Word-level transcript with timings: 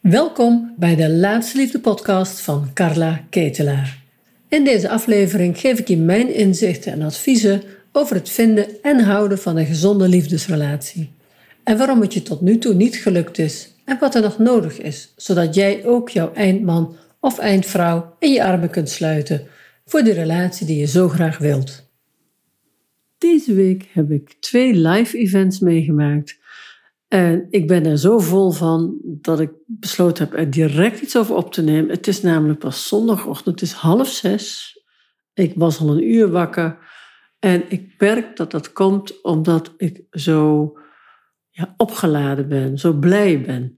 Welkom 0.00 0.74
bij 0.76 0.96
de 0.96 1.10
Laatste 1.10 1.56
Liefde 1.58 1.80
podcast 1.80 2.40
van 2.40 2.70
Carla 2.74 3.24
Ketelaar. 3.30 4.02
In 4.48 4.64
deze 4.64 4.88
aflevering 4.88 5.58
geef 5.58 5.78
ik 5.78 5.88
je 5.88 5.96
mijn 5.96 6.34
inzichten 6.34 6.92
en 6.92 7.02
adviezen 7.02 7.62
over 7.92 8.16
het 8.16 8.30
vinden 8.30 8.82
en 8.82 9.00
houden 9.00 9.38
van 9.38 9.56
een 9.56 9.66
gezonde 9.66 10.08
liefdesrelatie. 10.08 11.12
En 11.64 11.78
waarom 11.78 12.00
het 12.00 12.14
je 12.14 12.22
tot 12.22 12.40
nu 12.40 12.58
toe 12.58 12.74
niet 12.74 12.96
gelukt 12.96 13.38
is 13.38 13.74
en 13.84 13.98
wat 13.98 14.14
er 14.14 14.22
nog 14.22 14.38
nodig 14.38 14.80
is, 14.80 15.12
zodat 15.16 15.54
jij 15.54 15.84
ook 15.84 16.08
jouw 16.08 16.32
eindman 16.32 16.96
of 17.18 17.38
eindvrouw 17.38 18.16
in 18.18 18.32
je 18.32 18.44
armen 18.44 18.70
kunt 18.70 18.88
sluiten 18.88 19.46
voor 19.86 20.02
de 20.02 20.12
relatie 20.12 20.66
die 20.66 20.78
je 20.78 20.86
zo 20.86 21.08
graag 21.08 21.38
wilt. 21.38 21.88
Deze 23.18 23.54
week 23.54 23.84
heb 23.92 24.10
ik 24.10 24.36
twee 24.40 24.74
live 24.74 25.18
events 25.18 25.58
meegemaakt 25.58 26.38
en 27.10 27.46
ik 27.50 27.66
ben 27.66 27.86
er 27.86 27.98
zo 27.98 28.18
vol 28.18 28.50
van 28.50 28.98
dat 29.02 29.40
ik 29.40 29.50
besloten 29.66 30.24
heb 30.24 30.38
er 30.38 30.50
direct 30.50 31.00
iets 31.00 31.16
over 31.16 31.34
op 31.34 31.52
te 31.52 31.62
nemen. 31.62 31.90
Het 31.90 32.06
is 32.06 32.22
namelijk 32.22 32.58
pas 32.58 32.88
zondagochtend, 32.88 33.60
het 33.60 33.68
is 33.68 33.74
half 33.74 34.08
zes. 34.08 34.74
Ik 35.34 35.52
was 35.56 35.80
al 35.80 35.88
een 35.88 36.10
uur 36.10 36.30
wakker. 36.30 36.78
En 37.38 37.64
ik 37.68 37.94
merk 37.98 38.36
dat 38.36 38.50
dat 38.50 38.72
komt 38.72 39.22
omdat 39.22 39.74
ik 39.76 40.02
zo 40.10 40.72
ja, 41.50 41.74
opgeladen 41.76 42.48
ben, 42.48 42.78
zo 42.78 42.92
blij 42.92 43.40
ben. 43.40 43.74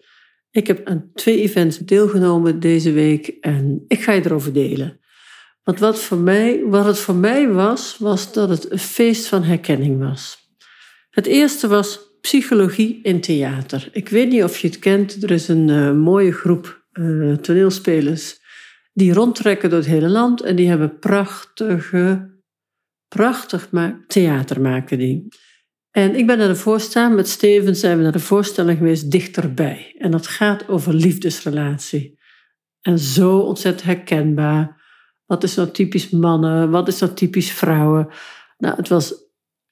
Ik 0.51 0.67
heb 0.67 0.87
aan 0.87 1.11
twee 1.15 1.41
events 1.41 1.79
deelgenomen 1.79 2.61
deze 2.61 2.93
week 2.93 3.27
en 3.27 3.85
ik 3.89 4.03
ga 4.03 4.13
je 4.13 4.25
erover 4.25 4.53
delen. 4.53 5.01
Want 5.63 5.79
wat, 5.79 6.01
voor 6.01 6.19
mij, 6.19 6.65
wat 6.65 6.85
het 6.85 6.99
voor 6.99 7.15
mij 7.15 7.49
was, 7.49 7.99
was 7.99 8.33
dat 8.33 8.49
het 8.49 8.71
een 8.71 8.79
feest 8.79 9.27
van 9.27 9.43
herkenning 9.43 9.99
was. 9.99 10.39
Het 11.11 11.27
eerste 11.27 11.69
was 11.69 12.12
psychologie 12.23 13.01
in 13.03 13.21
theater. 13.21 13.89
Ik 13.93 14.09
weet 14.09 14.29
niet 14.29 14.43
of 14.43 14.59
je 14.59 14.69
het 14.69 14.79
kent, 14.79 15.23
er 15.23 15.31
is 15.31 15.49
een 15.49 15.69
uh, 15.69 15.93
mooie 15.93 16.33
groep 16.33 16.85
uh, 16.93 17.35
toneelspelers 17.35 18.41
die 18.93 19.13
rondtrekken 19.13 19.71
door 19.71 19.79
het 19.79 19.89
hele 19.89 20.09
land 20.09 20.43
en 20.43 20.57
die 20.57 20.69
hebben 20.69 20.99
prachtige, 20.99 22.31
prachtig 23.09 23.71
theater 24.07 24.61
maken. 24.61 25.29
En 25.91 26.15
ik 26.17 26.27
ben 26.27 26.39
naar 26.39 26.49
de 26.49 26.57
voorstelling, 26.57 27.15
met 27.15 27.29
Steven 27.29 27.77
zijn 27.77 27.97
we 27.97 28.03
naar 28.03 28.13
de 28.13 28.19
voorstelling 28.19 28.79
geweest 28.79 29.11
Dichterbij. 29.11 29.95
En 29.99 30.11
dat 30.11 30.27
gaat 30.27 30.69
over 30.69 30.95
liefdesrelatie. 30.95 32.21
En 32.81 32.99
zo 32.99 33.39
ontzettend 33.39 33.85
herkenbaar. 33.85 34.81
Wat 35.27 35.43
is 35.43 35.55
nou 35.55 35.71
typisch 35.71 36.11
mannen? 36.11 36.71
Wat 36.71 36.89
is 36.89 36.99
nou 36.99 37.13
typisch 37.13 37.53
vrouwen? 37.53 38.09
Nou, 38.59 38.77
het 38.77 38.89
was, 38.89 39.15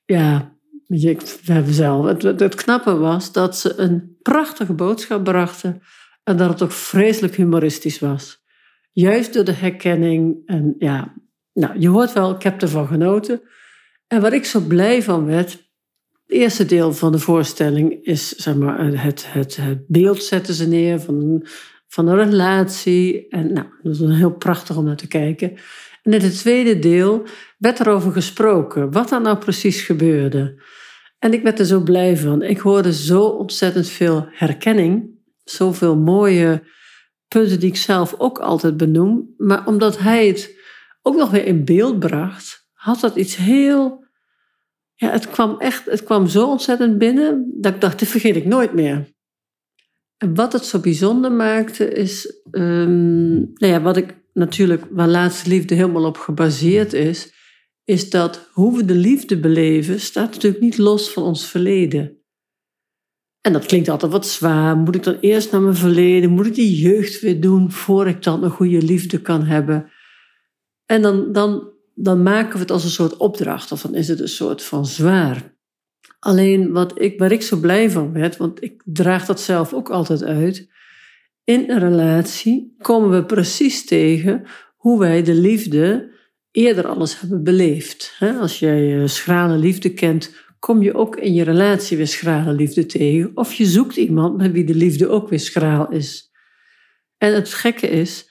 ja, 0.05 0.59
we 0.91 1.53
hebben 1.53 1.75
zelf. 1.75 2.07
Het, 2.07 2.41
het, 2.41 2.55
knappe 2.55 2.97
was 2.97 3.33
dat 3.33 3.57
ze 3.57 3.79
een 3.79 4.17
prachtige 4.23 4.73
boodschap 4.73 5.25
brachten 5.25 5.83
en 6.23 6.37
dat 6.37 6.49
het 6.49 6.63
ook 6.63 6.73
vreselijk 6.73 7.37
humoristisch 7.37 7.99
was. 7.99 8.43
Juist 8.93 9.33
door 9.33 9.45
de 9.45 9.53
herkenning. 9.53 10.43
En 10.47 10.75
ja, 10.79 11.15
nou, 11.53 11.79
je 11.79 11.89
hoort 11.89 12.13
wel, 12.13 12.35
ik 12.35 12.43
heb 12.43 12.63
ervan 12.63 12.87
genoten. 12.87 13.41
En 14.07 14.21
waar 14.21 14.33
ik 14.33 14.45
zo 14.45 14.61
blij 14.61 15.03
van 15.03 15.27
werd, 15.27 15.51
het 15.51 16.39
eerste 16.39 16.67
deel 16.67 16.93
van 16.93 17.13
de 17.13 17.19
voorstelling 17.19 18.05
is 18.05 18.29
zeg 18.29 18.55
maar, 18.55 18.87
het, 18.87 19.33
het, 19.33 19.57
het 19.57 19.87
beeld 19.87 20.23
zetten 20.23 20.55
ze 20.55 20.69
neer 20.69 21.01
van, 21.01 21.47
van 21.89 22.09
een 22.09 22.17
relatie. 22.17 23.29
En 23.29 23.53
nou, 23.53 23.67
dat 23.83 23.93
is 23.93 24.01
heel 24.01 24.35
prachtig 24.35 24.77
om 24.77 24.85
naar 24.85 24.97
te 24.97 25.09
kijken. 25.09 25.57
En 26.03 26.13
in 26.13 26.21
het 26.21 26.39
tweede 26.39 26.79
deel 26.79 27.27
werd 27.59 27.79
er 27.79 27.89
over 27.89 28.13
gesproken, 28.13 28.93
wat 28.93 29.11
er 29.11 29.21
nou 29.21 29.39
precies 29.39 29.83
gebeurde. 29.83 30.63
En 31.21 31.33
ik 31.33 31.43
werd 31.43 31.59
er 31.59 31.65
zo 31.65 31.81
blij 31.81 32.17
van. 32.17 32.43
Ik 32.43 32.59
hoorde 32.59 32.93
zo 32.93 33.23
ontzettend 33.23 33.89
veel 33.89 34.27
herkenning, 34.31 35.11
zoveel 35.45 35.97
mooie 35.97 36.63
punten 37.29 37.61
die 37.61 37.69
ik 37.69 37.77
zelf 37.77 38.15
ook 38.19 38.39
altijd 38.39 38.77
benoem. 38.77 39.35
Maar 39.37 39.67
omdat 39.67 39.99
hij 39.99 40.27
het 40.27 40.57
ook 41.03 41.17
nog 41.17 41.31
weer 41.31 41.45
in 41.45 41.65
beeld 41.65 41.99
bracht, 41.99 42.69
had 42.73 43.01
dat 43.01 43.17
iets 43.17 43.37
heel. 43.37 44.05
Ja, 44.95 45.11
het 45.11 45.31
kwam 45.31 45.59
echt, 45.59 45.85
het 45.85 46.05
kwam 46.05 46.27
zo 46.27 46.47
ontzettend 46.47 46.99
binnen 46.99 47.53
dat 47.57 47.75
ik 47.75 47.81
dacht, 47.81 47.99
dit 47.99 48.09
vergeet 48.09 48.37
ik 48.37 48.47
nooit 48.47 48.73
meer. 48.73 49.13
En 50.17 50.35
wat 50.35 50.53
het 50.53 50.65
zo 50.65 50.79
bijzonder 50.79 51.33
maakte, 51.33 51.89
is, 51.89 52.43
um, 52.51 53.39
nou 53.39 53.73
ja, 53.73 53.81
wat 53.81 53.97
ik 53.97 54.15
natuurlijk, 54.33 54.85
waar 54.91 55.09
laatste 55.09 55.49
liefde 55.49 55.75
helemaal 55.75 56.05
op 56.05 56.17
gebaseerd 56.17 56.93
is, 56.93 57.33
is 57.91 58.11
dat 58.11 58.49
hoe 58.53 58.77
we 58.77 58.85
de 58.85 58.95
liefde 58.95 59.39
beleven, 59.39 60.01
staat 60.01 60.31
natuurlijk 60.31 60.63
niet 60.63 60.79
los 60.79 61.11
van 61.11 61.23
ons 61.23 61.47
verleden. 61.47 62.19
En 63.41 63.53
dat 63.53 63.67
klinkt 63.67 63.89
altijd 63.89 64.13
wat 64.13 64.27
zwaar. 64.27 64.77
Moet 64.77 64.95
ik 64.95 65.03
dan 65.03 65.19
eerst 65.21 65.53
naar 65.53 65.61
mijn 65.61 65.77
verleden? 65.77 66.31
Moet 66.31 66.47
ik 66.47 66.55
die 66.55 66.77
jeugd 66.77 67.21
weer 67.21 67.41
doen 67.41 67.71
voor 67.71 68.09
ik 68.09 68.23
dan 68.23 68.45
een 68.45 68.51
goede 68.51 68.83
liefde 68.83 69.21
kan 69.21 69.45
hebben? 69.45 69.91
En 70.87 71.03
dan, 71.03 71.33
dan, 71.33 71.73
dan 71.95 72.23
maken 72.23 72.53
we 72.53 72.59
het 72.59 72.71
als 72.71 72.85
een 72.85 72.91
soort 72.91 73.17
opdracht, 73.17 73.73
of 73.73 73.83
dan 73.83 73.95
is 73.95 74.09
het 74.09 74.21
een 74.21 74.29
soort 74.29 74.63
van 74.63 74.87
zwaar. 74.87 75.55
Alleen 76.19 76.73
wat 76.73 77.01
ik, 77.01 77.19
waar 77.19 77.33
ik 77.33 77.43
zo 77.43 77.57
blij 77.57 77.91
van 77.91 78.13
werd, 78.13 78.37
want 78.37 78.63
ik 78.63 78.83
draag 78.85 79.27
dat 79.27 79.41
zelf 79.41 79.73
ook 79.73 79.91
altijd 79.91 80.23
uit. 80.23 80.71
In 81.45 81.71
een 81.71 81.79
relatie 81.79 82.75
komen 82.79 83.11
we 83.11 83.25
precies 83.25 83.87
tegen 83.87 84.45
hoe 84.77 84.99
wij 84.99 85.23
de 85.23 85.35
liefde 85.35 86.19
eerder 86.51 86.87
alles 86.87 87.21
hebben 87.21 87.43
beleefd. 87.43 88.17
Als 88.41 88.59
jij 88.59 89.07
schrale 89.07 89.57
liefde 89.57 89.93
kent, 89.93 90.35
kom 90.59 90.83
je 90.83 90.95
ook 90.95 91.17
in 91.17 91.35
je 91.35 91.43
relatie 91.43 91.97
weer 91.97 92.07
schrale 92.07 92.53
liefde 92.53 92.87
tegen. 92.87 93.31
Of 93.35 93.53
je 93.53 93.65
zoekt 93.65 93.97
iemand 93.97 94.37
met 94.37 94.53
wie 94.53 94.65
de 94.65 94.75
liefde 94.75 95.09
ook 95.09 95.29
weer 95.29 95.41
schraal 95.41 95.91
is. 95.91 96.31
En 97.19 97.35
het 97.35 97.55
gekke 97.55 97.89
is 97.89 98.31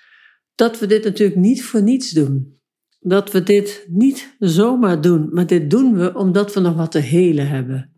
dat 0.55 0.79
we 0.79 0.85
dit 0.85 1.03
natuurlijk 1.03 1.39
niet 1.39 1.63
voor 1.63 1.81
niets 1.81 2.09
doen. 2.09 2.57
Dat 2.99 3.31
we 3.31 3.43
dit 3.43 3.85
niet 3.87 4.35
zomaar 4.39 5.01
doen, 5.01 5.29
maar 5.31 5.47
dit 5.47 5.69
doen 5.69 5.97
we 5.97 6.15
omdat 6.15 6.53
we 6.53 6.59
nog 6.59 6.75
wat 6.75 6.91
te 6.91 6.99
helen 6.99 7.47
hebben. 7.47 7.93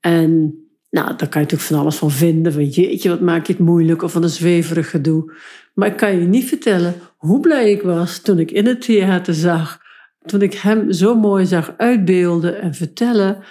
En 0.00 0.58
nou, 0.90 1.06
daar 1.06 1.28
kan 1.28 1.40
je 1.40 1.46
natuurlijk 1.46 1.62
van 1.62 1.78
alles 1.78 1.96
van 1.96 2.10
vinden. 2.10 2.52
Van 2.52 2.68
jeetje, 2.68 3.08
wat 3.08 3.20
maak 3.20 3.46
je 3.46 3.52
het 3.52 3.62
moeilijk 3.62 4.02
of 4.02 4.12
van 4.12 4.22
een 4.22 4.28
zweverig 4.28 4.90
gedoe. 4.90 5.32
Maar 5.74 5.88
ik 5.88 5.96
kan 5.96 6.20
je 6.20 6.26
niet 6.26 6.44
vertellen 6.44 6.94
hoe 7.24 7.40
blij 7.40 7.70
ik 7.70 7.82
was 7.82 8.18
toen 8.18 8.38
ik 8.38 8.50
in 8.50 8.66
het 8.66 8.80
theater 8.80 9.34
zag. 9.34 9.80
Toen 10.24 10.42
ik 10.42 10.54
hem 10.54 10.92
zo 10.92 11.14
mooi 11.14 11.46
zag 11.46 11.74
uitbeelden 11.76 12.60
en 12.60 12.74
vertellen. 12.74 13.42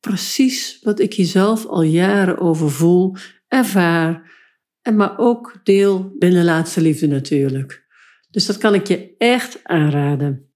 Precies 0.00 0.78
wat 0.82 1.00
ik 1.00 1.14
hier 1.14 1.26
zelf 1.26 1.66
al 1.66 1.82
jaren 1.82 2.38
over 2.38 2.70
voel, 2.70 3.16
ervaar. 3.48 4.34
En 4.82 4.96
maar 4.96 5.18
ook 5.18 5.60
deel 5.62 6.14
binnen 6.18 6.44
Laatste 6.44 6.80
Liefde 6.80 7.06
natuurlijk. 7.06 7.84
Dus 8.30 8.46
dat 8.46 8.58
kan 8.58 8.74
ik 8.74 8.86
je 8.86 9.14
echt 9.18 9.60
aanraden. 9.62 10.50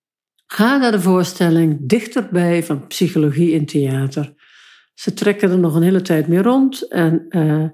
Ga 0.47 0.77
naar 0.77 0.93
de 0.93 1.01
voorstelling 1.01 1.79
Dichterbij 1.81 2.65
van 2.65 2.87
Psychologie 2.87 3.51
in 3.51 3.67
Theater. 3.67 4.35
Ze 4.95 5.13
trekken 5.13 5.51
er 5.51 5.59
nog 5.59 5.75
een 5.75 5.83
hele 5.83 6.03
tijd 6.03 6.29
mee 6.29 6.43
rond. 6.43 6.89
En 6.89 7.27
uh, 7.29 7.69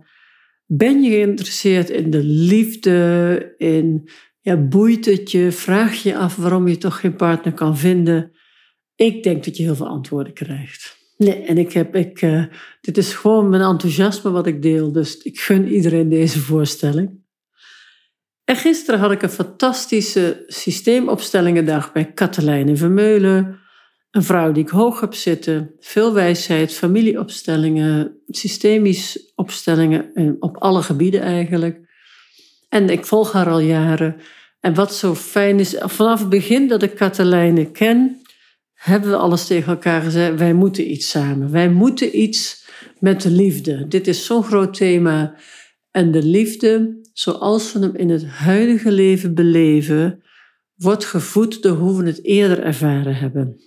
ben 0.67 1.03
je 1.03 1.11
geïnteresseerd 1.11 1.91
in 1.91 2.11
de 2.11 2.23
liefde, 2.23 3.55
in 3.57 4.09
ja, 4.47 4.57
boeit 4.57 5.05
het 5.05 5.31
je, 5.31 5.53
vraag 5.53 6.03
je 6.03 6.17
af 6.17 6.37
waarom 6.37 6.69
je 6.69 6.79
toch 6.79 7.01
geen 7.01 7.17
partner 7.17 7.55
kan 7.55 7.79
vinden? 7.79 8.33
Ik 8.95 9.23
denk 9.23 9.45
dat 9.45 9.57
je 9.57 9.63
heel 9.63 9.75
veel 9.75 9.87
antwoorden 9.87 10.33
krijgt. 10.33 10.97
Nee, 11.17 11.43
en 11.43 11.59
ik 11.59 11.73
heb, 11.73 11.97
ik, 11.97 12.23
uh, 12.23 12.45
dit 12.81 12.97
is 12.97 13.15
gewoon 13.15 13.49
mijn 13.49 13.63
enthousiasme 13.63 14.31
wat 14.31 14.47
ik 14.47 14.63
deel, 14.63 14.93
dus 14.93 15.17
ik 15.17 15.41
gun 15.41 15.69
iedereen 15.69 16.09
deze 16.09 16.39
voorstelling. 16.39 17.25
En 18.45 18.57
gisteren 18.57 19.01
had 19.01 19.11
ik 19.11 19.23
een 19.23 19.29
fantastische 19.29 20.45
systeemopstellingendag 20.47 21.93
bij 21.93 22.13
Katelijne 22.13 22.77
Vermeulen. 22.77 23.59
Een 24.11 24.23
vrouw 24.23 24.53
die 24.53 24.63
ik 24.63 24.71
hoog 24.71 25.01
heb 25.01 25.15
zitten, 25.15 25.75
veel 25.79 26.13
wijsheid, 26.13 26.73
familieopstellingen, 26.73 28.21
systemisch 28.27 29.33
opstellingen 29.35 30.15
eh, 30.15 30.31
op 30.39 30.57
alle 30.57 30.83
gebieden 30.83 31.21
eigenlijk. 31.21 31.85
En 32.69 32.89
ik 32.89 33.07
volg 33.07 33.33
haar 33.33 33.49
al 33.49 33.61
jaren. 33.61 34.17
En 34.67 34.75
wat 34.75 34.95
zo 34.95 35.15
fijn 35.15 35.61
is, 35.61 35.75
vanaf 35.79 36.21
het 36.21 36.29
begin 36.29 36.69
dat 36.69 36.83
ik 36.83 36.95
Katelijne 36.95 37.71
ken, 37.71 38.21
hebben 38.75 39.11
we 39.11 39.17
alles 39.17 39.47
tegen 39.47 39.73
elkaar 39.73 40.03
gezegd: 40.03 40.39
wij 40.39 40.55
moeten 40.55 40.91
iets 40.91 41.11
samen. 41.11 41.51
Wij 41.51 41.71
moeten 41.71 42.21
iets 42.21 42.67
met 42.99 43.23
de 43.23 43.31
liefde. 43.31 43.89
Dit 43.89 44.07
is 44.07 44.25
zo'n 44.25 44.45
groot 44.45 44.75
thema. 44.75 45.35
En 45.91 46.13
de 46.13 46.23
liefde, 46.23 47.01
zoals 47.13 47.73
we 47.73 47.79
hem 47.79 47.97
in 47.97 48.11
het 48.11 48.27
huidige 48.27 48.93
leven 48.93 49.35
beleven, 49.35 50.23
wordt 50.75 51.05
gevoed 51.05 51.63
door 51.63 51.77
hoe 51.77 52.03
we 52.03 52.07
het 52.07 52.25
eerder 52.25 52.63
ervaren 52.63 53.15
hebben 53.15 53.67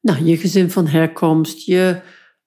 nou, 0.00 0.24
je 0.24 0.36
gezin 0.36 0.70
van 0.70 0.86
herkomst, 0.86 1.66
je, 1.66 2.00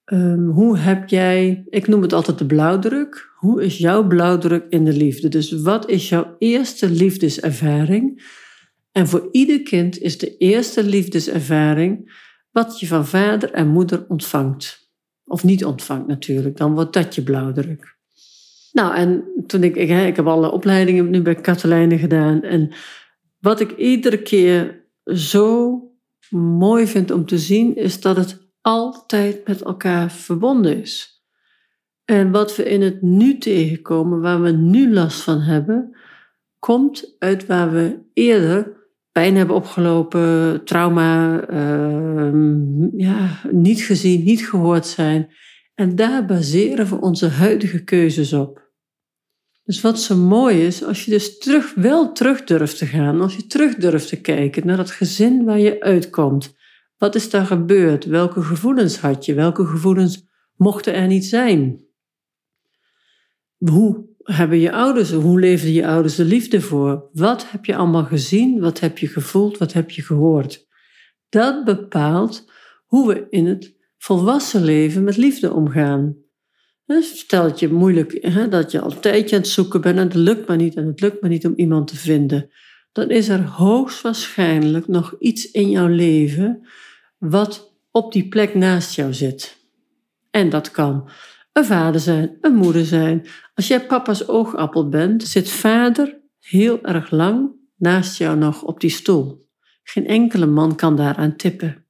um, 0.06 0.50
hoe 0.50 0.78
heb 0.78 1.10
jij, 1.10 1.64
ik 1.70 1.88
noem 1.88 2.02
het 2.02 2.14
altijd 2.14 2.38
de 2.38 2.46
blauwdruk. 2.46 3.32
Hoe 3.36 3.64
is 3.64 3.78
jouw 3.78 4.08
blauwdruk 4.08 4.66
in 4.70 4.86
de 4.86 4.94
liefde? 4.94 5.28
Dus 5.28 5.52
wat 5.52 5.90
is 5.90 6.10
jouw 6.10 6.36
eerste 6.40 6.90
liefdeservaring? 6.90 8.32
En 8.92 9.08
voor 9.08 9.28
ieder 9.32 9.62
kind 9.62 10.00
is 10.00 10.18
de 10.18 10.38
eerste 10.38 10.84
liefdeservaring 10.84 12.22
wat 12.52 12.80
je 12.80 12.88
van 12.88 13.08
vader 13.08 13.52
en 13.52 13.68
moeder 13.68 14.06
ontvangt. 14.08 14.92
Of 15.26 15.44
niet 15.44 15.66
ontvangt 15.66 16.08
natuurlijk, 16.08 16.58
dan 16.58 16.74
wordt 16.74 16.94
dat 16.94 17.16
je 17.16 17.24
blauwdruk. 17.24 17.98
Nou, 18.72 18.96
en 18.96 19.24
toen 19.48 19.64
ik, 19.64 19.76
ik, 19.76 19.90
ik 19.90 20.16
heb 20.16 20.28
alle 20.28 20.52
opleidingen 20.52 21.10
nu 21.10 21.22
bij 21.22 21.36
Katelijnen 21.36 22.00
gedaan. 22.00 22.42
En 22.42 22.74
wat 23.40 23.60
ik 23.60 23.78
iedere 23.78 24.22
keer 24.22 24.86
zo 25.06 25.80
mooi 26.30 26.88
vind 26.88 27.12
om 27.12 27.26
te 27.26 27.38
zien, 27.38 27.76
is 27.76 28.02
dat 28.02 28.16
het 28.16 28.43
altijd 28.63 29.48
met 29.48 29.62
elkaar 29.62 30.12
verbonden 30.12 30.81
is. 30.81 31.24
En 32.06 32.31
wat 32.31 32.56
we 32.56 32.63
in 32.63 32.81
het 32.81 33.01
nu 33.01 33.38
tegenkomen, 33.38 34.21
waar 34.21 34.42
we 34.42 34.51
nu 34.51 34.94
last 34.94 35.21
van 35.21 35.39
hebben, 35.39 35.98
komt 36.60 37.15
uit 37.19 37.45
waar 37.45 37.71
we 37.71 38.00
eerder 38.13 38.81
pijn 39.12 39.36
hebben 39.36 39.56
opgelopen, 39.56 40.62
trauma, 40.65 41.42
uh, 41.50 42.31
ja, 42.98 43.42
niet 43.51 43.81
gezien, 43.81 44.24
niet 44.24 44.48
gehoord 44.48 44.86
zijn. 44.86 45.30
En 45.75 45.95
daar 45.95 46.25
baseren 46.25 46.88
we 46.89 47.01
onze 47.01 47.27
huidige 47.27 47.83
keuzes 47.83 48.33
op. 48.33 48.71
Dus 49.63 49.81
wat 49.81 50.00
zo 50.00 50.16
mooi 50.16 50.66
is, 50.66 50.83
als 50.83 51.06
je 51.06 51.12
dus 51.12 51.38
terug, 51.38 51.74
wel 51.74 52.12
terug 52.12 52.44
durft 52.44 52.77
te 52.77 52.86
gaan, 52.86 53.21
als 53.21 53.36
je 53.36 53.48
terug 53.48 53.75
durft 53.75 54.07
te 54.07 54.21
kijken 54.21 54.68
naar 54.68 54.77
dat 54.77 54.92
gezin 54.92 55.44
waar 55.44 55.59
je 55.59 55.81
uitkomt. 55.81 56.56
Wat 57.04 57.16
is 57.16 57.30
daar 57.30 57.46
gebeurd? 57.46 58.06
Welke 58.06 58.42
gevoelens 58.42 58.98
had 58.98 59.26
je? 59.26 59.34
Welke 59.34 59.66
gevoelens 59.66 60.26
mochten 60.56 60.94
er 60.94 61.08
niet 61.08 61.26
zijn? 61.26 61.80
Hoe 63.58 64.06
hebben 64.18 64.58
je 64.58 64.72
ouders, 64.72 65.12
hoe 65.12 65.40
leefden 65.40 65.72
je 65.72 65.88
ouders 65.88 66.16
de 66.16 66.26
liefde 66.26 66.62
voor? 66.62 67.10
Wat 67.14 67.52
heb 67.52 67.66
je 67.66 67.76
allemaal 67.76 68.04
gezien? 68.04 68.60
Wat 68.60 68.80
heb 68.80 68.98
je 68.98 69.08
gevoeld? 69.08 69.58
Wat 69.58 69.74
heb 69.74 69.90
je 69.90 70.02
gehoord? 70.02 70.68
Dat 71.30 71.66
bepaalt 71.66 72.52
hoe 72.86 73.08
we 73.08 73.28
in 73.30 73.46
het 73.46 73.76
volwassen 73.98 74.64
leven 74.64 75.04
met 75.04 75.18
liefde 75.18 75.54
omgaan. 75.54 76.16
Dus 76.86 77.20
stel 77.20 77.52
je 77.56 77.70
moeilijk, 77.70 78.18
hè, 78.22 78.48
dat 78.48 78.72
je 78.72 78.80
al 78.80 78.92
een 78.92 79.00
tijdje 79.00 79.36
aan 79.36 79.42
het 79.42 79.52
zoeken 79.52 79.82
bent 79.82 79.98
en 79.98 80.04
het 80.04 80.16
lukt 80.16 80.48
maar 80.48 80.58
niet 80.58 80.76
en 80.76 80.88
het 80.88 81.02
lukt 81.02 81.22
maar 81.22 81.30
niet 81.30 81.46
om 81.46 81.54
iemand 81.56 81.88
te 81.88 81.98
vinden, 81.98 82.50
dan 82.92 83.10
is 83.10 83.30
er 83.30 83.42
hoogstwaarschijnlijk 83.42 84.88
nog 84.88 85.16
iets 85.20 85.52
in 85.52 85.70
jouw 85.70 85.88
leven 85.88 86.68
wat 87.30 87.74
op 87.92 88.12
die 88.12 88.28
plek 88.28 88.56
naast 88.56 88.96
jou 88.96 89.14
zit. 89.14 89.58
En 90.31 90.50
dat 90.50 90.72
kan 90.72 91.10
een 91.54 91.66
vader 91.66 92.02
zijn, 92.02 92.38
een 92.42 92.56
moeder 92.56 92.86
zijn. 92.86 93.28
Als 93.56 93.68
jij 93.68 93.86
papa's 93.86 94.28
oogappel 94.28 94.90
bent, 94.90 95.24
zit 95.24 95.50
vader 95.50 96.22
heel 96.40 96.84
erg 96.84 97.12
lang 97.12 97.52
naast 97.75 98.18
jou 98.18 98.38
nog 98.38 98.64
op 98.64 98.80
die 98.80 98.90
stoel. 98.90 99.48
Geen 99.84 100.08
enkele 100.08 100.46
man 100.46 100.75
kan 100.75 100.96
daaraan 100.96 101.36
tippen. 101.36 101.86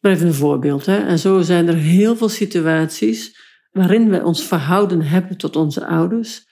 Maar 0.00 0.12
even 0.12 0.26
een 0.26 0.34
voorbeeld. 0.34 0.86
Hè? 0.86 1.06
En 1.06 1.18
zo 1.18 1.40
zijn 1.40 1.68
er 1.68 1.76
heel 1.76 2.16
veel 2.16 2.28
situaties 2.28 3.38
waarin 3.70 4.10
we 4.10 4.24
ons 4.24 4.46
verhouden 4.46 5.02
hebben 5.02 5.36
tot 5.36 5.56
onze 5.56 5.86
ouders, 5.86 6.46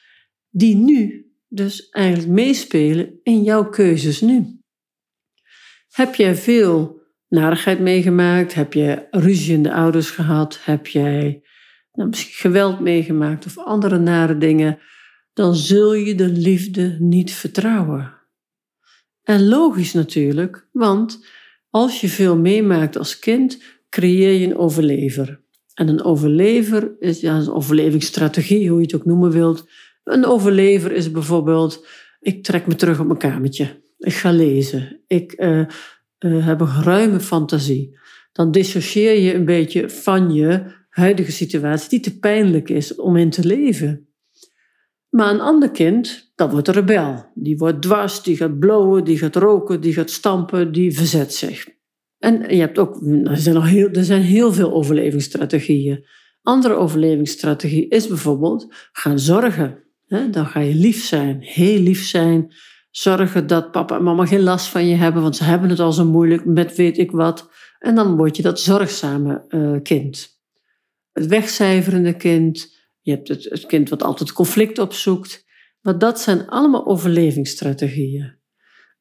die 0.51 0.77
nu 0.77 1.31
dus 1.49 1.89
eigenlijk 1.89 2.29
meespelen 2.29 3.21
in 3.23 3.43
jouw 3.43 3.69
keuzes 3.69 4.21
nu. 4.21 4.61
Heb 5.91 6.15
jij 6.15 6.35
veel 6.35 6.98
narigheid 7.29 7.81
meegemaakt? 7.81 8.55
Heb 8.55 8.73
je 8.73 9.07
ruziende 9.11 9.73
ouders 9.73 10.11
gehad? 10.11 10.59
Heb 10.63 10.87
jij 10.87 11.43
nou, 11.93 12.09
misschien 12.09 12.35
geweld 12.35 12.81
meegemaakt 12.81 13.47
of 13.47 13.59
andere 13.59 13.99
nare 13.99 14.39
dingen? 14.39 14.79
Dan 15.33 15.55
zul 15.55 15.95
je 15.95 16.15
de 16.15 16.29
liefde 16.29 16.97
niet 16.99 17.33
vertrouwen. 17.33 18.15
En 19.23 19.49
logisch 19.49 19.93
natuurlijk, 19.93 20.69
want 20.73 21.27
als 21.71 22.01
je 22.01 22.09
veel 22.09 22.37
meemaakt 22.37 22.99
als 22.99 23.19
kind, 23.19 23.63
creëer 23.89 24.33
je 24.41 24.47
een 24.47 24.57
overlever. 24.57 25.41
En 25.75 25.89
een 25.89 26.03
overlever 26.03 26.97
is 26.99 27.21
ja, 27.21 27.37
een 27.37 27.51
overlevingsstrategie, 27.51 28.69
hoe 28.69 28.79
je 28.79 28.85
het 28.85 28.95
ook 28.95 29.05
noemen 29.05 29.31
wilt. 29.31 29.69
Een 30.05 30.25
overlever 30.25 30.93
is 30.93 31.11
bijvoorbeeld, 31.11 31.87
ik 32.21 32.45
trek 32.45 32.67
me 32.67 32.75
terug 32.75 33.01
op 33.01 33.07
mijn 33.07 33.19
kamertje. 33.19 33.83
Ik 33.99 34.13
ga 34.13 34.31
lezen. 34.31 35.01
Ik 35.07 35.35
uh, 35.37 35.67
uh, 36.19 36.47
heb 36.47 36.61
een 36.61 36.83
ruime 36.83 37.21
fantasie. 37.21 37.99
Dan 38.33 38.51
dissocieer 38.51 39.21
je 39.21 39.35
een 39.35 39.45
beetje 39.45 39.91
van 39.91 40.33
je 40.33 40.77
huidige 40.89 41.33
situatie, 41.33 41.89
die 41.89 42.01
te 42.01 42.19
pijnlijk 42.19 42.69
is 42.69 42.95
om 42.95 43.17
in 43.17 43.31
te 43.31 43.47
leven. 43.47 44.09
Maar 45.09 45.31
een 45.31 45.41
ander 45.41 45.71
kind, 45.71 46.33
dat 46.35 46.53
wordt 46.53 46.69
rebel. 46.69 47.27
Die 47.35 47.57
wordt 47.57 47.83
dwars, 47.83 48.23
die 48.23 48.37
gaat 48.37 48.59
blowen, 48.59 49.05
die 49.05 49.19
gaat 49.19 49.37
roken, 49.37 49.81
die 49.81 49.93
gaat 49.93 50.11
stampen, 50.11 50.73
die 50.73 50.95
verzet 50.95 51.35
zich. 51.35 51.67
En 52.19 52.55
je 52.55 52.61
hebt 52.61 52.79
ook, 52.79 53.03
er 53.25 53.37
zijn, 53.37 53.63
heel, 53.63 53.89
er 53.89 54.05
zijn 54.05 54.23
heel 54.23 54.53
veel 54.53 54.73
overlevingsstrategieën. 54.73 56.07
Andere 56.43 56.75
overlevingsstrategie 56.75 57.89
is 57.89 58.09
bijvoorbeeld 58.09 58.75
gaan 58.93 59.19
zorgen. 59.19 59.83
Dan 60.31 60.47
ga 60.47 60.61
je 60.61 60.75
lief 60.75 61.05
zijn, 61.05 61.39
heel 61.41 61.79
lief 61.81 62.05
zijn. 62.05 62.55
Zorgen 62.99 63.47
dat 63.47 63.71
papa 63.71 63.97
en 63.97 64.03
mama 64.03 64.27
geen 64.27 64.43
last 64.43 64.67
van 64.67 64.87
je 64.87 64.95
hebben, 64.95 65.23
want 65.23 65.37
ze 65.37 65.45
hebben 65.45 65.71
het 65.71 65.81
al 65.81 65.93
zo 65.93 66.05
moeilijk 66.05 66.45
met 66.45 66.77
weet 66.77 66.99
ik 66.99 67.11
wat. 67.11 67.51
En 67.79 67.95
dan 67.95 68.17
word 68.17 68.37
je 68.37 68.43
dat 68.43 68.61
zorgzame 68.61 69.45
uh, 69.49 69.83
kind. 69.83 70.41
Het 71.13 71.27
wegcijferende 71.27 72.17
kind. 72.17 72.77
Je 73.01 73.11
hebt 73.11 73.29
het, 73.29 73.45
het 73.45 73.67
kind 73.67 73.89
wat 73.89 74.03
altijd 74.03 74.33
conflict 74.33 74.79
opzoekt. 74.79 75.45
Maar 75.81 75.99
dat 75.99 76.21
zijn 76.21 76.49
allemaal 76.49 76.87
overlevingsstrategieën. 76.87 78.37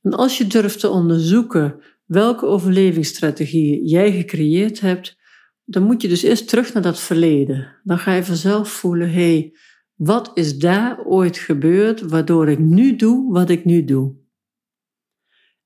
En 0.01 0.13
als 0.13 0.37
je 0.37 0.47
durft 0.47 0.79
te 0.79 0.89
onderzoeken 0.89 1.81
welke 2.05 2.45
overlevingsstrategieën 2.45 3.85
jij 3.85 4.11
gecreëerd 4.11 4.79
hebt, 4.79 5.17
dan 5.63 5.83
moet 5.83 6.01
je 6.01 6.07
dus 6.07 6.23
eerst 6.23 6.49
terug 6.49 6.73
naar 6.73 6.83
dat 6.83 6.99
verleden. 6.99 7.75
Dan 7.83 7.99
ga 7.99 8.13
je 8.13 8.23
vanzelf 8.23 8.69
voelen, 8.69 9.09
hé, 9.09 9.31
hey, 9.31 9.53
wat 9.97 10.31
is 10.33 10.57
daar 10.57 11.03
ooit 11.03 11.37
gebeurd 11.37 12.01
waardoor 12.01 12.49
ik 12.49 12.59
nu 12.59 12.95
doe 12.95 13.31
wat 13.31 13.49
ik 13.49 13.65
nu 13.65 13.83
doe? 13.83 14.15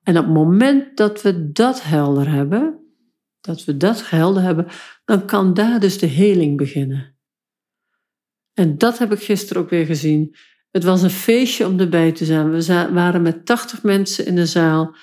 En 0.03 0.17
op 0.17 0.23
het 0.23 0.33
moment 0.33 0.97
dat 0.97 1.21
we 1.21 1.51
dat 1.51 1.83
helder 1.83 2.29
hebben, 2.29 2.79
dat 3.41 3.65
we 3.65 3.77
dat 3.77 4.09
helder 4.09 4.41
hebben, 4.41 4.67
dan 5.05 5.25
kan 5.25 5.53
daar 5.53 5.79
dus 5.79 5.97
de 5.97 6.05
heling 6.05 6.57
beginnen. 6.57 7.15
En 8.53 8.77
dat 8.77 8.97
heb 8.97 9.11
ik 9.11 9.19
gisteren 9.19 9.61
ook 9.61 9.69
weer 9.69 9.85
gezien. 9.85 10.35
Het 10.71 10.83
was 10.83 11.01
een 11.01 11.09
feestje 11.09 11.67
om 11.67 11.79
erbij 11.79 12.11
te 12.11 12.25
zijn. 12.25 12.51
We 12.51 12.89
waren 12.93 13.21
met 13.21 13.45
80 13.45 13.83
mensen 13.83 14.25
in 14.25 14.35
de 14.35 14.45
zaal 14.45 14.95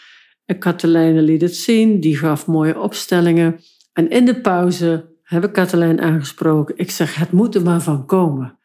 en 0.44 0.58
Katelijne 0.58 1.22
liet 1.22 1.40
het 1.40 1.56
zien, 1.56 2.00
die 2.00 2.16
gaf 2.16 2.46
mooie 2.46 2.80
opstellingen. 2.80 3.60
En 3.92 4.10
in 4.10 4.24
de 4.24 4.40
pauze 4.40 5.16
heb 5.22 5.44
ik 5.44 5.52
Katelijn 5.52 6.00
aangesproken. 6.00 6.76
Ik 6.78 6.90
zeg, 6.90 7.14
het 7.14 7.32
moet 7.32 7.54
er 7.54 7.62
maar 7.62 7.82
van 7.82 8.06
komen. 8.06 8.57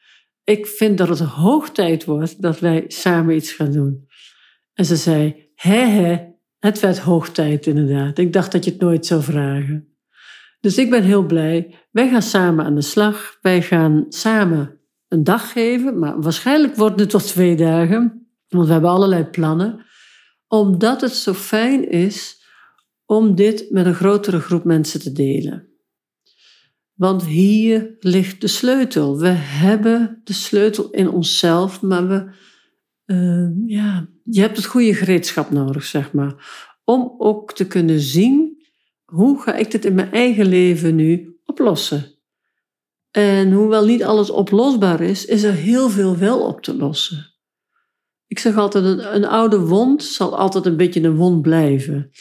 Ik 0.44 0.68
vind 0.68 0.98
dat 0.98 1.10
het 1.10 1.20
hoog 1.20 1.70
tijd 1.70 2.06
wordt 2.06 2.42
dat 2.42 2.60
wij 2.60 2.84
samen 2.88 3.36
iets 3.36 3.52
gaan 3.52 3.72
doen. 3.72 4.08
En 4.74 4.86
ze 4.86 4.96
zei, 4.96 5.52
hè 5.56 5.86
hè, 5.86 6.26
het 6.60 6.80
werd 6.80 7.00
hoog 7.00 7.30
tijd 7.30 7.66
inderdaad. 7.66 8.18
Ik 8.18 8.34
dacht 8.34 8.52
dat 8.52 8.66
je 8.66 8.72
het 8.72 8.80
nooit 8.80 9.06
zou 9.06 9.22
vragen. 9.22 9.98
Dus 10.60 10.78
ik 10.78 10.90
ben 10.90 11.04
heel 11.04 11.26
blij. 11.26 11.76
Wij 11.92 12.10
gaan 12.10 12.22
samen 12.22 12.66
aan 12.66 12.76
de 12.76 12.82
slag. 12.82 13.38
Wij 13.42 13.62
gaan 13.62 14.06
samen 14.10 14.80
een 15.08 15.24
dag 15.24 15.52
geven, 15.52 16.00
maar 16.00 16.22
waarschijnlijk 16.22 16.76
wordt 16.76 17.00
het 17.00 17.10
tot 17.10 17.28
twee 17.28 17.56
dagen. 17.56 18.28
Want 18.48 18.66
we 18.66 18.72
hebben 18.72 18.92
allerlei 18.92 19.24
plannen 19.24 19.86
omdat 20.48 21.02
het 21.02 21.16
zo 21.16 21.34
fijn 21.34 21.90
is 21.90 22.46
om 23.06 23.36
dit 23.36 23.68
met 23.70 23.86
een 23.86 23.94
grotere 23.94 24.40
groep 24.40 24.64
mensen 24.64 25.00
te 25.00 25.12
delen. 25.12 25.73
Want 26.94 27.26
hier 27.26 27.96
ligt 28.00 28.42
de 28.42 28.48
sleutel. 28.48 29.20
We 29.20 29.28
hebben 29.28 30.22
de 30.24 30.34
sleutel 30.34 30.90
in 30.92 31.10
onszelf, 31.10 31.82
maar 31.82 32.08
we, 32.08 32.32
uh, 33.06 33.68
ja, 33.70 34.08
je 34.24 34.42
hebt 34.42 34.58
het 34.58 34.66
goede 34.66 34.94
gereedschap 34.94 35.52
nodig, 35.52 35.84
zeg 35.84 36.12
maar. 36.12 36.36
Om 36.84 37.16
ook 37.18 37.54
te 37.54 37.68
kunnen 37.68 38.00
zien, 38.00 38.64
hoe 39.06 39.42
ga 39.42 39.56
ik 39.56 39.72
dit 39.72 39.86
in 39.86 39.94
mijn 39.94 40.12
eigen 40.12 40.46
leven 40.46 40.96
nu 40.96 41.40
oplossen? 41.46 42.14
En 43.12 43.52
hoewel 43.52 43.86
niet 43.86 44.04
alles 44.04 44.30
oplosbaar 44.30 45.02
is, 45.02 45.26
is 45.26 45.44
er 45.44 45.54
heel 45.54 45.90
veel 45.90 46.18
wel 46.18 46.46
op 46.46 46.62
te 46.62 46.76
lossen. 46.76 47.34
Ik 48.28 48.40
zeg 48.40 48.58
altijd, 48.58 48.84
een, 48.84 49.16
een 49.16 49.26
oude 49.26 49.60
wond 49.60 50.04
zal 50.04 50.38
altijd 50.38 50.66
een 50.66 50.78
beetje 50.78 51.02
een 51.02 51.16
wond 51.16 51.42
blijven. 51.42 52.12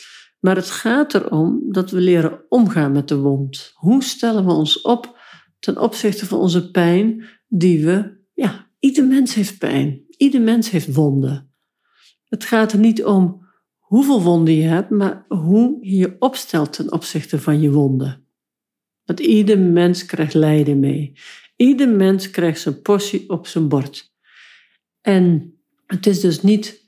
Maar 0.43 0.57
het 0.57 0.71
gaat 0.71 1.15
erom 1.15 1.73
dat 1.73 1.91
we 1.91 2.01
leren 2.01 2.41
omgaan 2.49 2.93
met 2.93 3.09
de 3.09 3.17
wond. 3.17 3.73
Hoe 3.75 4.03
stellen 4.03 4.45
we 4.45 4.53
ons 4.53 4.81
op 4.81 5.19
ten 5.59 5.79
opzichte 5.79 6.27
van 6.27 6.39
onze 6.39 6.71
pijn 6.71 7.25
die 7.49 7.85
we, 7.85 8.21
ja, 8.35 8.71
ieder 8.79 9.07
mens 9.07 9.35
heeft 9.35 9.59
pijn. 9.59 10.05
Ieder 10.17 10.41
mens 10.41 10.71
heeft 10.71 10.95
wonden. 10.95 11.55
Het 12.25 12.45
gaat 12.45 12.73
er 12.73 12.79
niet 12.79 13.05
om 13.05 13.47
hoeveel 13.79 14.23
wonden 14.23 14.55
je 14.55 14.63
hebt, 14.63 14.91
maar 14.91 15.25
hoe 15.29 15.79
je 15.81 15.97
je 15.97 16.17
opstelt 16.19 16.73
ten 16.73 16.93
opzichte 16.93 17.39
van 17.39 17.61
je 17.61 17.71
wonden. 17.71 18.27
Want 19.05 19.21
ieder 19.21 19.59
mens 19.59 20.05
krijgt 20.05 20.35
lijden 20.35 20.81
mee. 20.81 21.13
Ieder 21.57 21.89
mens 21.89 22.31
krijgt 22.31 22.61
zijn 22.61 22.83
portie 22.83 23.29
op 23.31 23.47
zijn 23.47 23.69
bord. 23.69 24.15
En 25.01 25.55
het 25.87 26.07
is 26.07 26.21
dus 26.21 26.43
niet 26.43 26.82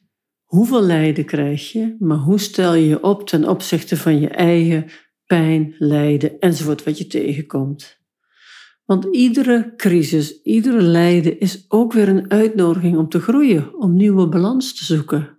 hoeveel 0.54 0.82
lijden 0.82 1.24
krijg 1.24 1.72
je, 1.72 1.96
maar 1.98 2.16
hoe 2.16 2.38
stel 2.38 2.74
je 2.74 2.86
je 2.86 3.02
op 3.02 3.26
ten 3.26 3.48
opzichte 3.48 3.96
van 3.96 4.20
je 4.20 4.28
eigen 4.28 4.86
pijn, 5.26 5.74
lijden 5.78 6.38
enzovoort 6.38 6.84
wat 6.84 6.98
je 6.98 7.06
tegenkomt. 7.06 8.02
Want 8.84 9.04
iedere 9.04 9.72
crisis, 9.76 10.42
iedere 10.42 10.82
lijden 10.82 11.40
is 11.40 11.64
ook 11.68 11.92
weer 11.92 12.08
een 12.08 12.30
uitnodiging 12.30 12.96
om 12.96 13.08
te 13.08 13.20
groeien, 13.20 13.74
om 13.78 13.96
nieuwe 13.96 14.28
balans 14.28 14.74
te 14.74 14.84
zoeken. 14.84 15.38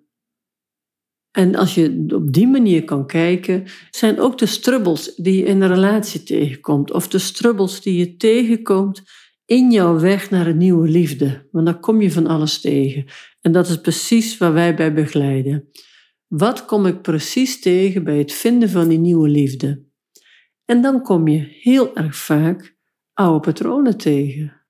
En 1.31 1.55
als 1.55 1.75
je 1.75 2.05
op 2.15 2.34
die 2.34 2.48
manier 2.48 2.84
kan 2.84 3.07
kijken, 3.07 3.63
zijn 3.89 4.19
ook 4.19 4.38
de 4.38 4.45
strubbels 4.45 5.15
die 5.15 5.38
je 5.38 5.45
in 5.45 5.62
een 5.62 5.74
relatie 5.74 6.24
tegenkomt, 6.24 6.91
of 6.91 7.07
de 7.07 7.19
strubbels 7.19 7.81
die 7.81 7.98
je 7.98 8.15
tegenkomt 8.15 9.03
in 9.46 9.72
jouw 9.72 10.00
weg 10.00 10.30
naar 10.30 10.48
een 10.48 10.58
nieuwe 10.58 10.88
liefde. 10.88 11.48
Want 11.52 11.66
dan 11.66 11.80
kom 11.80 12.02
je 12.02 12.12
van 12.12 12.28
alles 12.28 12.62
tegen. 12.62 13.06
En 13.42 13.52
dat 13.52 13.68
is 13.68 13.82
precies 13.82 14.38
waar 14.38 14.54
wij 14.54 14.75
bij 14.75 14.94
begeleiden. 14.94 15.70
Wat 16.28 16.66
kom 16.66 16.86
ik 16.86 17.02
precies 17.02 17.62
tegen 17.62 18.04
bij 18.04 18.18
het 18.18 18.34
vinden 18.34 18.70
van 18.70 18.88
die 18.88 19.00
nieuwe 19.00 19.30
liefde? 19.30 19.84
En 20.66 20.82
dan 20.82 21.02
kom 21.02 21.28
je 21.28 21.58
heel 21.62 21.96
erg 21.96 22.16
vaak 22.16 22.78
oude 23.14 23.40
patronen 23.40 23.98
tegen. 23.98 24.66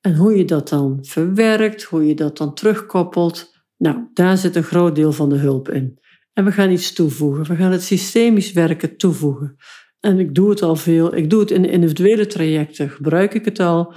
En 0.00 0.16
hoe 0.16 0.36
je 0.36 0.44
dat 0.44 0.68
dan 0.68 0.98
verwerkt, 1.04 1.82
hoe 1.82 2.06
je 2.06 2.14
dat 2.14 2.36
dan 2.36 2.54
terugkoppelt, 2.54 3.52
nou, 3.76 4.08
daar 4.12 4.38
zit 4.38 4.56
een 4.56 4.62
groot 4.62 4.94
deel 4.94 5.12
van 5.12 5.28
de 5.28 5.36
hulp 5.36 5.68
in. 5.68 5.98
En 6.32 6.44
we 6.44 6.52
gaan 6.52 6.70
iets 6.70 6.92
toevoegen. 6.92 7.44
We 7.44 7.56
gaan 7.56 7.72
het 7.72 7.82
systemisch 7.82 8.52
werken 8.52 8.96
toevoegen. 8.96 9.56
En 10.04 10.18
ik 10.18 10.34
doe 10.34 10.50
het 10.50 10.62
al 10.62 10.76
veel. 10.76 11.16
Ik 11.16 11.30
doe 11.30 11.40
het 11.40 11.50
in 11.50 11.64
individuele 11.64 12.26
trajecten, 12.26 12.90
gebruik 12.90 13.34
ik 13.34 13.44
het 13.44 13.60
al. 13.60 13.94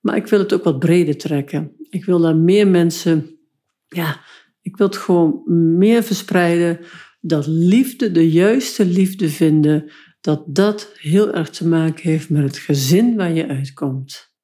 Maar 0.00 0.16
ik 0.16 0.26
wil 0.26 0.38
het 0.38 0.52
ook 0.52 0.64
wat 0.64 0.78
breder 0.78 1.16
trekken. 1.16 1.76
Ik 1.88 2.04
wil 2.04 2.20
daar 2.20 2.36
meer 2.36 2.68
mensen, 2.68 3.38
ja, 3.86 4.20
ik 4.60 4.76
wil 4.76 4.86
het 4.86 4.96
gewoon 4.96 5.42
meer 5.78 6.02
verspreiden. 6.02 6.80
Dat 7.20 7.46
liefde, 7.46 8.10
de 8.10 8.30
juiste 8.30 8.86
liefde 8.86 9.28
vinden, 9.28 9.90
dat 10.20 10.44
dat 10.46 10.92
heel 10.94 11.32
erg 11.32 11.50
te 11.50 11.66
maken 11.66 12.10
heeft 12.10 12.30
met 12.30 12.42
het 12.42 12.58
gezin 12.58 13.16
waar 13.16 13.32
je 13.32 13.48
uitkomt. 13.48 14.34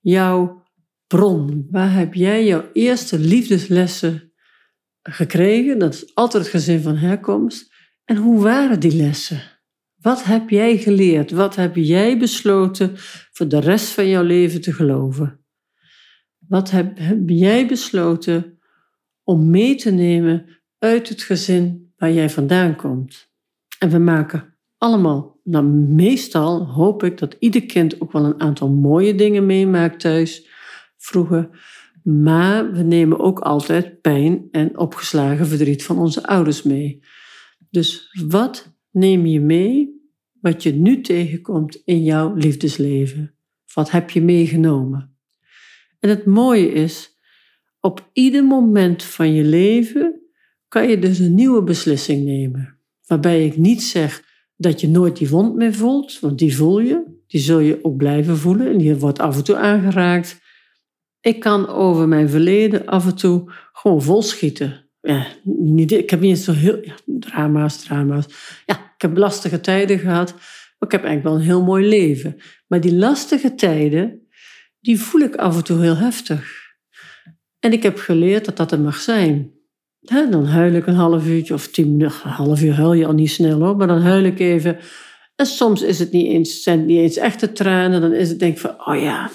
Jouw 0.00 0.62
bron, 1.06 1.66
waar 1.70 1.92
heb 1.92 2.14
jij 2.14 2.46
jouw 2.46 2.64
eerste 2.72 3.18
liefdeslessen 3.18 4.32
gekregen? 5.02 5.78
Dat 5.78 5.94
is 5.94 6.14
altijd 6.14 6.42
het 6.42 6.52
gezin 6.52 6.80
van 6.80 6.96
herkomst. 6.96 7.74
En 8.04 8.16
hoe 8.16 8.42
waren 8.42 8.80
die 8.80 8.96
lessen? 8.96 9.57
Wat 10.00 10.24
heb 10.24 10.50
jij 10.50 10.78
geleerd? 10.78 11.30
Wat 11.30 11.56
heb 11.56 11.76
jij 11.76 12.18
besloten 12.18 12.92
voor 13.32 13.48
de 13.48 13.60
rest 13.60 13.88
van 13.88 14.08
jouw 14.08 14.22
leven 14.22 14.60
te 14.60 14.72
geloven? 14.72 15.40
Wat 16.38 16.70
heb, 16.70 16.98
jij 17.26 17.66
besloten 17.66 18.58
om 19.22 19.50
mee 19.50 19.74
te 19.74 19.90
nemen 19.90 20.60
uit 20.78 21.08
het 21.08 21.22
gezin 21.22 21.92
waar 21.96 22.12
jij 22.12 22.30
vandaan 22.30 22.76
komt? 22.76 23.30
En 23.78 23.90
we 23.90 23.98
maken 23.98 24.56
allemaal, 24.76 25.40
nou 25.44 25.64
meestal 25.64 26.66
hoop 26.66 27.02
ik 27.02 27.18
dat 27.18 27.36
ieder 27.38 27.66
kind 27.66 28.00
ook 28.00 28.12
wel 28.12 28.24
een 28.24 28.40
aantal 28.40 28.68
mooie 28.68 29.14
dingen 29.14 29.46
meemaakt 29.46 30.00
thuis, 30.00 30.48
vroeger. 30.96 31.48
Maar 32.02 32.72
we 32.72 32.82
nemen 32.82 33.18
ook 33.18 33.40
altijd 33.40 34.00
pijn 34.00 34.48
en 34.50 34.78
opgeslagen 34.78 35.46
verdriet 35.46 35.84
van 35.84 35.98
onze 35.98 36.26
ouders 36.26 36.62
mee. 36.62 37.02
Dus 37.70 38.18
wat 38.28 38.77
neem 38.98 39.26
je 39.26 39.40
mee 39.40 39.96
wat 40.40 40.62
je 40.62 40.72
nu 40.72 41.00
tegenkomt 41.00 41.82
in 41.84 42.04
jouw 42.04 42.34
liefdesleven? 42.34 43.34
Wat 43.74 43.90
heb 43.90 44.10
je 44.10 44.22
meegenomen? 44.22 45.16
En 46.00 46.08
het 46.08 46.24
mooie 46.24 46.72
is, 46.72 47.18
op 47.80 48.10
ieder 48.12 48.44
moment 48.44 49.02
van 49.02 49.32
je 49.32 49.44
leven 49.44 50.20
kan 50.68 50.88
je 50.88 50.98
dus 50.98 51.18
een 51.18 51.34
nieuwe 51.34 51.62
beslissing 51.62 52.24
nemen. 52.24 52.78
Waarbij 53.06 53.46
ik 53.46 53.56
niet 53.56 53.82
zeg 53.82 54.24
dat 54.56 54.80
je 54.80 54.88
nooit 54.88 55.16
die 55.16 55.28
wond 55.28 55.54
meer 55.54 55.74
voelt, 55.74 56.20
want 56.20 56.38
die 56.38 56.56
voel 56.56 56.80
je. 56.80 57.16
Die 57.26 57.40
zul 57.40 57.58
je 57.58 57.84
ook 57.84 57.96
blijven 57.96 58.36
voelen 58.36 58.70
en 58.70 58.78
die 58.78 58.96
wordt 58.96 59.18
af 59.18 59.36
en 59.36 59.44
toe 59.44 59.56
aangeraakt. 59.56 60.40
Ik 61.20 61.40
kan 61.40 61.68
over 61.68 62.08
mijn 62.08 62.28
verleden 62.28 62.86
af 62.86 63.06
en 63.06 63.16
toe 63.16 63.52
gewoon 63.72 64.02
volschieten. 64.02 64.87
Ja, 65.00 65.26
niet, 65.42 65.92
ik 65.92 66.10
heb 66.10 66.20
niet 66.20 66.30
eens 66.30 66.44
zo 66.44 66.52
heel... 66.52 66.80
Drama's, 67.04 67.82
drama's. 67.82 68.26
Ja, 68.66 68.74
ik 68.74 69.02
heb 69.02 69.16
lastige 69.16 69.60
tijden 69.60 69.98
gehad. 69.98 70.32
Maar 70.78 70.88
ik 70.88 70.92
heb 70.92 71.04
eigenlijk 71.04 71.22
wel 71.22 71.34
een 71.34 71.50
heel 71.54 71.64
mooi 71.64 71.88
leven. 71.88 72.36
Maar 72.66 72.80
die 72.80 72.94
lastige 72.94 73.54
tijden, 73.54 74.28
die 74.80 75.00
voel 75.00 75.20
ik 75.20 75.36
af 75.36 75.56
en 75.56 75.64
toe 75.64 75.80
heel 75.80 75.96
heftig. 75.96 76.66
En 77.58 77.72
ik 77.72 77.82
heb 77.82 77.98
geleerd 77.98 78.44
dat 78.44 78.56
dat 78.56 78.72
er 78.72 78.80
mag 78.80 79.00
zijn. 79.00 79.52
dan 80.00 80.44
huil 80.44 80.72
ik 80.72 80.86
een 80.86 80.94
half 80.94 81.26
uurtje 81.26 81.54
of 81.54 81.68
tien 81.68 81.90
minuten. 81.96 82.20
Een 82.24 82.30
half 82.30 82.62
uur 82.62 82.74
huil 82.74 82.92
je 82.92 83.06
al 83.06 83.12
niet 83.12 83.30
snel 83.30 83.60
hoor, 83.60 83.76
maar 83.76 83.86
dan 83.86 84.00
huil 84.00 84.24
ik 84.24 84.38
even. 84.38 84.78
En 85.36 85.46
soms 85.46 85.82
is 85.82 85.98
het 85.98 86.12
niet 86.12 86.26
eens, 86.26 86.62
zijn 86.62 86.78
het 86.78 86.86
niet 86.86 86.98
eens 86.98 87.16
echte 87.16 87.52
tranen. 87.52 88.00
Dan 88.00 88.12
is 88.12 88.28
het 88.28 88.38
denk 88.38 88.54
ik 88.54 88.60
van, 88.60 88.86
oh 88.86 89.00
ja, 89.00 89.30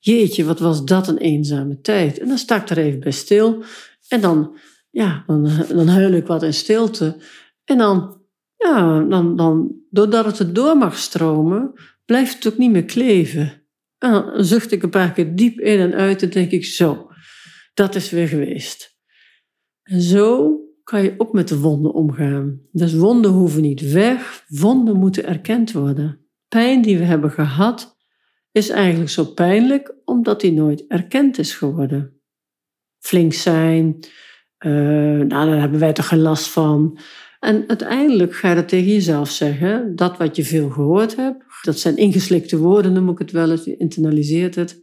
jeetje, 0.00 0.44
wat 0.44 0.58
was 0.58 0.84
dat 0.84 1.08
een 1.08 1.18
eenzame 1.18 1.80
tijd. 1.80 2.18
En 2.18 2.28
dan 2.28 2.38
sta 2.38 2.56
ik 2.56 2.70
er 2.70 2.78
even 2.78 3.00
bij 3.00 3.12
stil. 3.12 3.64
En 4.08 4.20
dan, 4.20 4.56
ja, 4.94 5.24
dan, 5.26 5.50
dan 5.68 5.86
huil 5.86 6.12
ik 6.12 6.26
wat 6.26 6.42
in 6.42 6.54
stilte. 6.54 7.16
En 7.64 7.78
dan, 7.78 8.22
ja, 8.56 9.00
dan, 9.00 9.36
dan, 9.36 9.74
doordat 9.90 10.24
het 10.24 10.38
er 10.38 10.52
door 10.52 10.76
mag 10.76 10.98
stromen, 10.98 11.72
blijft 12.04 12.34
het 12.34 12.52
ook 12.52 12.58
niet 12.58 12.70
meer 12.70 12.84
kleven. 12.84 13.62
En 13.98 14.10
dan 14.10 14.44
zucht 14.44 14.72
ik 14.72 14.82
een 14.82 14.90
paar 14.90 15.12
keer 15.12 15.36
diep 15.36 15.60
in 15.60 15.78
en 15.78 15.94
uit 15.94 16.22
en 16.22 16.30
denk 16.30 16.50
ik, 16.50 16.64
zo, 16.64 17.10
dat 17.74 17.94
is 17.94 18.10
weer 18.10 18.28
geweest. 18.28 18.98
En 19.82 20.00
zo 20.00 20.58
kan 20.84 21.02
je 21.02 21.14
ook 21.18 21.32
met 21.32 21.48
de 21.48 21.58
wonden 21.58 21.92
omgaan. 21.92 22.60
Dus 22.72 22.94
wonden 22.94 23.30
hoeven 23.30 23.62
niet 23.62 23.92
weg, 23.92 24.44
wonden 24.48 24.96
moeten 24.96 25.26
erkend 25.26 25.72
worden. 25.72 26.26
Pijn 26.48 26.82
die 26.82 26.98
we 26.98 27.04
hebben 27.04 27.30
gehad, 27.30 27.96
is 28.52 28.68
eigenlijk 28.68 29.10
zo 29.10 29.24
pijnlijk 29.24 29.94
omdat 30.04 30.42
hij 30.42 30.50
nooit 30.50 30.86
erkend 30.86 31.38
is 31.38 31.54
geworden. 31.54 32.20
Flink 32.98 33.32
zijn, 33.32 33.98
nou, 34.70 35.28
daar 35.28 35.60
hebben 35.60 35.80
wij 35.80 35.92
toch 35.92 36.08
geen 36.08 36.20
last 36.20 36.48
van. 36.48 36.98
En 37.40 37.64
uiteindelijk 37.66 38.34
ga 38.34 38.48
je 38.48 38.54
dat 38.54 38.68
tegen 38.68 38.92
jezelf 38.92 39.30
zeggen. 39.30 39.96
Dat 39.96 40.16
wat 40.16 40.36
je 40.36 40.44
veel 40.44 40.70
gehoord 40.70 41.16
hebt, 41.16 41.44
dat 41.62 41.78
zijn 41.78 41.96
ingeslikte 41.96 42.56
woorden, 42.56 42.92
noem 42.92 43.08
ik 43.08 43.18
het 43.18 43.30
wel 43.30 43.50
eens, 43.50 43.64
je 43.64 43.76
internaliseert 43.76 44.54
het. 44.54 44.80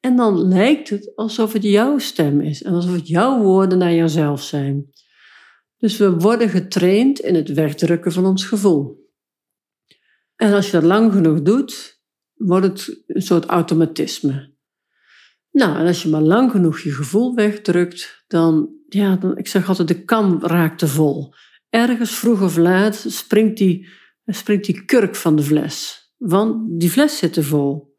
En 0.00 0.16
dan 0.16 0.48
lijkt 0.48 0.88
het 0.88 1.12
alsof 1.14 1.52
het 1.52 1.62
jouw 1.62 1.98
stem 1.98 2.40
is 2.40 2.62
en 2.62 2.72
alsof 2.72 2.94
het 2.94 3.08
jouw 3.08 3.42
woorden 3.42 3.78
naar 3.78 3.92
jezelf 3.92 4.42
zijn. 4.42 4.90
Dus 5.76 5.96
we 5.96 6.10
worden 6.10 6.48
getraind 6.48 7.18
in 7.18 7.34
het 7.34 7.52
wegdrukken 7.52 8.12
van 8.12 8.26
ons 8.26 8.44
gevoel. 8.44 9.06
En 10.36 10.52
als 10.52 10.66
je 10.66 10.72
dat 10.72 10.82
lang 10.82 11.12
genoeg 11.12 11.42
doet, 11.42 12.00
wordt 12.34 12.66
het 12.66 13.02
een 13.06 13.22
soort 13.22 13.44
automatisme. 13.44 14.56
Nou, 15.50 15.78
en 15.78 15.86
als 15.86 16.02
je 16.02 16.08
maar 16.08 16.22
lang 16.22 16.50
genoeg 16.50 16.78
je 16.78 16.90
gevoel 16.90 17.34
wegdrukt, 17.34 18.24
dan, 18.26 18.77
ja, 18.88 19.18
ik 19.34 19.46
zeg 19.46 19.68
altijd, 19.68 19.88
de 19.88 20.04
kam 20.04 20.38
raakt 20.42 20.78
te 20.78 20.88
vol. 20.88 21.34
Ergens 21.70 22.10
vroeg 22.10 22.42
of 22.42 22.56
laat 22.56 23.04
springt 23.08 23.58
die, 23.58 23.88
springt 24.26 24.64
die 24.64 24.84
kurk 24.84 25.16
van 25.16 25.36
de 25.36 25.42
fles. 25.42 26.06
Want 26.16 26.80
die 26.80 26.90
fles 26.90 27.18
zit 27.18 27.32
te 27.32 27.42
vol. 27.42 27.96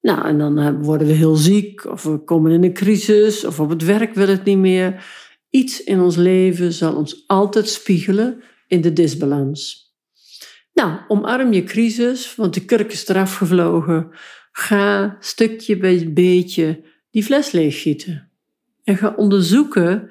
Nou, 0.00 0.26
en 0.26 0.38
dan 0.38 0.58
eh, 0.58 0.72
worden 0.80 1.06
we 1.06 1.12
heel 1.12 1.36
ziek, 1.36 1.84
of 1.84 2.02
we 2.02 2.24
komen 2.24 2.52
in 2.52 2.64
een 2.64 2.72
crisis, 2.72 3.44
of 3.44 3.60
op 3.60 3.68
het 3.68 3.84
werk 3.84 4.14
wil 4.14 4.28
het 4.28 4.44
niet 4.44 4.58
meer. 4.58 5.04
Iets 5.50 5.84
in 5.84 6.00
ons 6.00 6.16
leven 6.16 6.72
zal 6.72 6.94
ons 6.94 7.24
altijd 7.26 7.68
spiegelen 7.68 8.42
in 8.66 8.80
de 8.80 8.92
disbalans. 8.92 9.92
Nou, 10.72 10.98
omarm 11.08 11.52
je 11.52 11.64
crisis, 11.64 12.34
want 12.34 12.54
de 12.54 12.64
kurk 12.64 12.92
is 12.92 13.08
eraf 13.08 13.36
gevlogen. 13.36 14.08
Ga 14.52 15.16
stukje 15.20 15.76
bij 15.76 16.12
beetje 16.12 16.84
die 17.10 17.22
fles 17.22 17.50
leeggieten. 17.50 18.33
En 18.84 18.96
ga 18.96 19.14
onderzoeken 19.16 20.10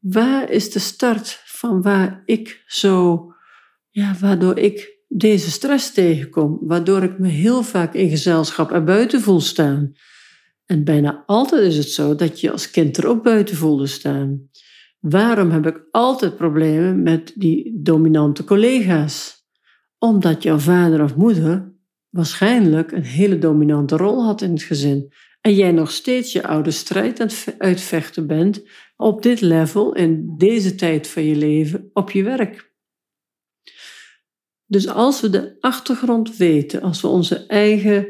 waar 0.00 0.50
is 0.50 0.70
de 0.70 0.78
start 0.78 1.42
van 1.44 1.82
waar 1.82 2.22
ik 2.24 2.62
zo, 2.66 3.26
ja, 3.90 4.16
waardoor 4.20 4.58
ik 4.58 4.94
deze 5.08 5.50
stress 5.50 5.92
tegenkom, 5.92 6.58
waardoor 6.60 7.02
ik 7.02 7.18
me 7.18 7.28
heel 7.28 7.62
vaak 7.62 7.94
in 7.94 8.08
gezelschap 8.08 8.72
er 8.72 8.84
buiten 8.84 9.20
voel 9.20 9.40
staan. 9.40 9.92
En 10.66 10.84
bijna 10.84 11.22
altijd 11.26 11.62
is 11.62 11.76
het 11.76 11.90
zo 11.90 12.14
dat 12.14 12.40
je 12.40 12.50
als 12.50 12.70
kind 12.70 12.96
er 12.96 13.06
ook 13.06 13.22
buiten 13.22 13.56
voelde 13.56 13.86
staan. 13.86 14.48
Waarom 15.00 15.50
heb 15.50 15.66
ik 15.66 15.88
altijd 15.90 16.36
problemen 16.36 17.02
met 17.02 17.32
die 17.34 17.80
dominante 17.82 18.44
collega's? 18.44 19.46
Omdat 19.98 20.42
jouw 20.42 20.58
vader 20.58 21.02
of 21.02 21.16
moeder 21.16 21.72
waarschijnlijk 22.10 22.92
een 22.92 23.04
hele 23.04 23.38
dominante 23.38 23.96
rol 23.96 24.24
had 24.24 24.42
in 24.42 24.50
het 24.50 24.62
gezin. 24.62 25.12
En 25.46 25.54
jij 25.54 25.72
nog 25.72 25.90
steeds 25.90 26.32
je 26.32 26.46
oude 26.46 26.70
strijd 26.70 27.20
aan 27.20 27.26
het 27.26 27.54
uitvechten 27.58 28.26
bent 28.26 28.62
op 28.96 29.22
dit 29.22 29.40
level, 29.40 29.94
in 29.94 30.34
deze 30.36 30.74
tijd 30.74 31.06
van 31.06 31.24
je 31.24 31.36
leven, 31.36 31.90
op 31.92 32.10
je 32.10 32.22
werk. 32.22 32.72
Dus 34.66 34.88
als 34.88 35.20
we 35.20 35.30
de 35.30 35.56
achtergrond 35.60 36.36
weten, 36.36 36.82
als 36.82 37.00
we 37.00 37.08
onze 37.08 37.46
eigen 37.46 38.06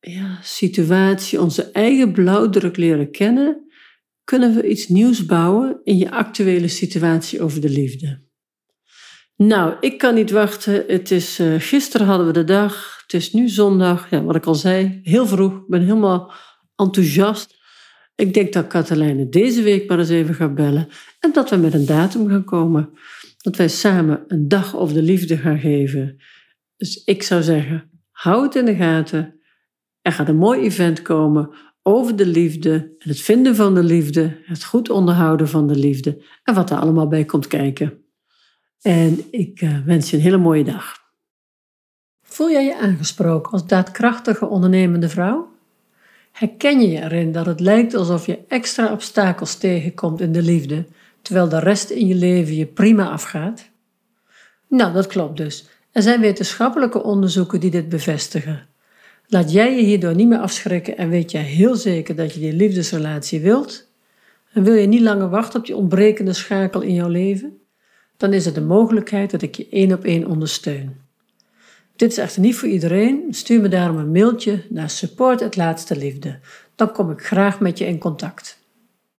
ja, 0.00 0.38
situatie, 0.42 1.40
onze 1.40 1.70
eigen 1.70 2.12
blauwdruk 2.12 2.76
leren 2.76 3.10
kennen, 3.10 3.70
kunnen 4.24 4.54
we 4.54 4.68
iets 4.68 4.88
nieuws 4.88 5.26
bouwen 5.26 5.80
in 5.84 5.96
je 5.96 6.10
actuele 6.10 6.68
situatie 6.68 7.42
over 7.42 7.60
de 7.60 7.70
liefde. 7.70 8.22
Nou, 9.36 9.76
ik 9.80 9.98
kan 9.98 10.14
niet 10.14 10.30
wachten. 10.30 10.84
Het 10.86 11.10
is, 11.10 11.40
uh, 11.40 11.54
gisteren 11.58 12.06
hadden 12.06 12.26
we 12.26 12.32
de 12.32 12.44
dag 12.44 12.97
Het 13.08 13.20
is 13.20 13.32
nu 13.32 13.48
zondag, 13.48 14.10
ja, 14.10 14.22
wat 14.22 14.36
ik 14.36 14.46
al 14.46 14.54
zei, 14.54 15.00
heel 15.02 15.26
vroeg. 15.26 15.54
Ik 15.54 15.68
ben 15.68 15.80
helemaal 15.80 16.32
enthousiast. 16.76 17.56
Ik 18.14 18.34
denk 18.34 18.52
dat 18.52 18.66
Katelijne 18.66 19.28
deze 19.28 19.62
week 19.62 19.88
maar 19.88 19.98
eens 19.98 20.08
even 20.08 20.34
gaat 20.34 20.54
bellen 20.54 20.88
en 21.20 21.32
dat 21.32 21.50
we 21.50 21.56
met 21.56 21.74
een 21.74 21.86
datum 21.86 22.28
gaan 22.28 22.44
komen. 22.44 22.90
Dat 23.38 23.56
wij 23.56 23.68
samen 23.68 24.24
een 24.26 24.48
dag 24.48 24.74
of 24.74 24.92
de 24.92 25.02
liefde 25.02 25.36
gaan 25.36 25.58
geven. 25.58 26.16
Dus 26.76 27.04
ik 27.04 27.22
zou 27.22 27.42
zeggen, 27.42 27.90
hou 28.10 28.42
het 28.42 28.54
in 28.54 28.64
de 28.64 28.74
gaten. 28.74 29.40
Er 30.02 30.12
gaat 30.12 30.28
een 30.28 30.36
mooi 30.36 30.60
event 30.60 31.02
komen 31.02 31.50
over 31.82 32.16
de 32.16 32.26
liefde 32.26 32.72
en 32.98 33.08
het 33.08 33.20
vinden 33.20 33.56
van 33.56 33.74
de 33.74 33.82
liefde, 33.82 34.42
het 34.44 34.64
goed 34.64 34.90
onderhouden 34.90 35.48
van 35.48 35.66
de 35.66 35.76
liefde 35.76 36.24
en 36.42 36.54
wat 36.54 36.70
er 36.70 36.78
allemaal 36.78 37.08
bij 37.08 37.24
komt 37.24 37.46
kijken. 37.46 38.04
En 38.80 39.18
ik 39.30 39.60
eh, 39.60 39.84
wens 39.84 40.10
je 40.10 40.16
een 40.16 40.22
hele 40.22 40.36
mooie 40.36 40.64
dag. 40.64 41.06
Voel 42.38 42.50
jij 42.50 42.64
je 42.64 42.78
aangesproken 42.78 43.52
als 43.52 43.66
daadkrachtige 43.66 44.46
ondernemende 44.46 45.08
vrouw? 45.08 45.48
Herken 46.32 46.80
je 46.80 46.88
je 46.88 47.02
erin 47.02 47.32
dat 47.32 47.46
het 47.46 47.60
lijkt 47.60 47.94
alsof 47.94 48.26
je 48.26 48.38
extra 48.48 48.92
obstakels 48.92 49.54
tegenkomt 49.54 50.20
in 50.20 50.32
de 50.32 50.42
liefde, 50.42 50.84
terwijl 51.22 51.48
de 51.48 51.58
rest 51.58 51.90
in 51.90 52.06
je 52.06 52.14
leven 52.14 52.54
je 52.54 52.66
prima 52.66 53.10
afgaat? 53.10 53.68
Nou, 54.68 54.92
dat 54.92 55.06
klopt 55.06 55.36
dus. 55.36 55.68
Er 55.92 56.02
zijn 56.02 56.20
wetenschappelijke 56.20 57.02
onderzoeken 57.02 57.60
die 57.60 57.70
dit 57.70 57.88
bevestigen. 57.88 58.66
Laat 59.26 59.52
jij 59.52 59.76
je 59.76 59.82
hierdoor 59.82 60.14
niet 60.14 60.28
meer 60.28 60.38
afschrikken 60.38 60.96
en 60.96 61.08
weet 61.08 61.30
jij 61.30 61.42
heel 61.42 61.74
zeker 61.74 62.16
dat 62.16 62.34
je 62.34 62.40
die 62.40 62.52
liefdesrelatie 62.52 63.40
wilt? 63.40 63.86
En 64.52 64.62
wil 64.62 64.74
je 64.74 64.86
niet 64.86 65.02
langer 65.02 65.28
wachten 65.28 65.58
op 65.58 65.66
die 65.66 65.76
ontbrekende 65.76 66.32
schakel 66.32 66.80
in 66.80 66.94
jouw 66.94 67.08
leven? 67.08 67.58
Dan 68.16 68.32
is 68.32 68.46
er 68.46 68.54
de 68.54 68.60
mogelijkheid 68.60 69.30
dat 69.30 69.42
ik 69.42 69.54
je 69.54 69.68
één 69.70 69.92
op 69.92 70.04
één 70.04 70.26
ondersteun. 70.26 71.07
Dit 71.98 72.10
is 72.10 72.18
echter 72.18 72.40
niet 72.40 72.56
voor 72.56 72.68
iedereen. 72.68 73.26
Stuur 73.30 73.60
me 73.60 73.68
daarom 73.68 73.96
een 73.96 74.10
mailtje 74.10 74.64
naar 74.68 74.90
support 74.90 75.40
het 75.40 75.56
laatste 75.56 75.96
liefde. 75.96 76.38
Dan 76.74 76.92
kom 76.92 77.10
ik 77.10 77.20
graag 77.20 77.60
met 77.60 77.78
je 77.78 77.86
in 77.86 77.98
contact. 77.98 78.57